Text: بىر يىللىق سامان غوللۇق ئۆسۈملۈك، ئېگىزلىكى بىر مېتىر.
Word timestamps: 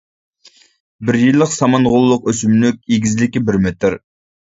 بىر 1.09 1.19
يىللىق 1.25 1.53
سامان 1.57 1.87
غوللۇق 1.93 2.29
ئۆسۈملۈك، 2.35 2.83
ئېگىزلىكى 2.83 3.47
بىر 3.47 3.65
مېتىر. 3.69 4.05